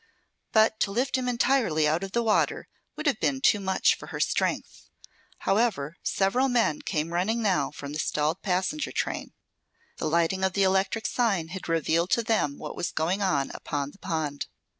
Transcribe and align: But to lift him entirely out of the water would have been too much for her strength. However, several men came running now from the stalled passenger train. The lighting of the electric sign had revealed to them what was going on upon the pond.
But 0.51 0.79
to 0.79 0.89
lift 0.91 1.15
him 1.15 1.29
entirely 1.29 1.87
out 1.87 2.03
of 2.03 2.11
the 2.11 2.23
water 2.23 2.67
would 2.95 3.05
have 3.05 3.19
been 3.19 3.39
too 3.39 3.59
much 3.59 3.93
for 3.93 4.07
her 4.07 4.19
strength. 4.19 4.89
However, 5.41 5.95
several 6.01 6.49
men 6.49 6.81
came 6.81 7.13
running 7.13 7.39
now 7.43 7.69
from 7.69 7.93
the 7.93 7.99
stalled 7.99 8.41
passenger 8.41 8.91
train. 8.91 9.31
The 9.99 10.09
lighting 10.09 10.43
of 10.43 10.53
the 10.53 10.63
electric 10.63 11.05
sign 11.05 11.49
had 11.49 11.69
revealed 11.69 12.09
to 12.17 12.23
them 12.23 12.57
what 12.57 12.75
was 12.75 12.91
going 12.91 13.21
on 13.21 13.51
upon 13.53 13.91
the 13.91 13.99
pond. 13.99 14.47